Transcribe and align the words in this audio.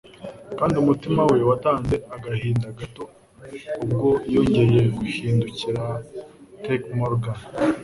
Kandi 0.57 0.75
umutima 0.83 1.19
we 1.29 1.37
watanze 1.49 1.95
agahinda 2.15 2.67
gato 2.79 3.03
ubwo 3.83 4.09
yongeye 4.35 4.79
guhindukirira 4.97 5.85
Ted 6.63 6.83
Morgan 6.97 7.39